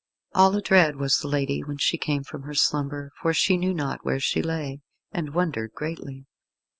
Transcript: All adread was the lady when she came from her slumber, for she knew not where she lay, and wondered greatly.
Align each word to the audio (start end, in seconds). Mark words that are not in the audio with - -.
All 0.33 0.55
adread 0.55 0.95
was 0.95 1.19
the 1.19 1.27
lady 1.27 1.63
when 1.63 1.77
she 1.77 1.95
came 1.95 2.23
from 2.23 2.41
her 2.41 2.55
slumber, 2.55 3.11
for 3.21 3.35
she 3.35 3.55
knew 3.55 3.71
not 3.71 4.03
where 4.03 4.19
she 4.19 4.41
lay, 4.41 4.81
and 5.11 5.35
wondered 5.35 5.73
greatly. 5.73 6.25